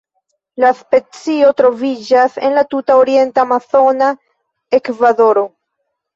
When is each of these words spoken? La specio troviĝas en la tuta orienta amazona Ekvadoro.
La 0.61 0.69
specio 0.77 1.51
troviĝas 1.61 2.39
en 2.49 2.57
la 2.61 2.65
tuta 2.73 2.97
orienta 3.03 3.45
amazona 3.47 4.09
Ekvadoro. 4.81 5.47